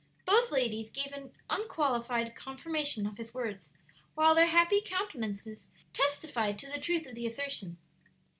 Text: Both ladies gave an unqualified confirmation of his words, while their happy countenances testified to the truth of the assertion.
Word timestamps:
Both 0.25 0.49
ladies 0.49 0.89
gave 0.89 1.13
an 1.13 1.31
unqualified 1.47 2.35
confirmation 2.35 3.05
of 3.05 3.19
his 3.19 3.35
words, 3.35 3.69
while 4.15 4.33
their 4.33 4.47
happy 4.47 4.81
countenances 4.83 5.67
testified 5.93 6.57
to 6.57 6.67
the 6.71 6.79
truth 6.81 7.05
of 7.05 7.13
the 7.13 7.27
assertion. 7.27 7.77